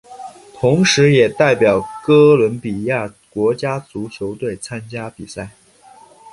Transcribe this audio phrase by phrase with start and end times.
[0.55, 5.51] 同时也代表哥伦比亚国家足球队参加比赛。